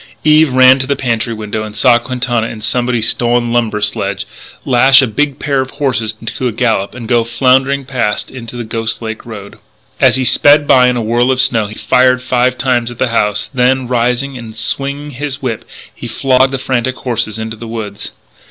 Eve 0.23 0.51
ran 0.51 0.79
to 0.79 0.87
the 0.87 0.95
pantry 0.95 1.31
window 1.31 1.61
and 1.61 1.75
saw 1.75 1.99
Quintana 1.99 2.47
in 2.47 2.59
somebody's 2.59 3.07
stolen 3.07 3.53
lumber 3.53 3.81
sledge, 3.81 4.25
lash 4.65 4.99
a 4.99 5.05
big 5.05 5.37
pair 5.37 5.61
of 5.61 5.69
horses 5.77 6.15
to 6.25 6.47
a 6.47 6.51
gallop 6.51 6.95
and 6.95 7.07
go 7.07 7.23
floundering 7.23 7.85
past 7.85 8.31
into 8.31 8.57
the 8.57 8.63
Ghost 8.63 9.03
Lake 9.03 9.23
road. 9.27 9.59
As 9.99 10.15
he 10.15 10.23
sped 10.23 10.65
by 10.67 10.87
in 10.87 10.97
a 10.97 11.03
whirl 11.03 11.29
of 11.29 11.39
snow 11.39 11.67
he 11.67 11.75
fired 11.75 12.23
five 12.23 12.57
times 12.57 12.89
at 12.89 12.97
the 12.97 13.09
house, 13.09 13.51
then, 13.53 13.87
rising 13.87 14.39
and 14.39 14.55
swinging 14.55 15.11
his 15.11 15.39
whip, 15.43 15.65
he 15.93 16.07
flogged 16.07 16.51
the 16.51 16.57
frantic 16.57 16.95
horses 16.95 17.37
into 17.37 17.55
the 17.55 17.67
woods. 17.67 18.09